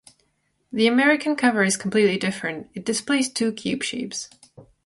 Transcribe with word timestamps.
The 0.73 0.87
American 0.87 1.35
cover 1.35 1.61
is 1.61 1.77
completely 1.77 2.17
different; 2.17 2.71
it 2.73 2.83
displays 2.83 3.31
two 3.31 3.51
cube 3.51 3.83
shapes. 3.83 4.29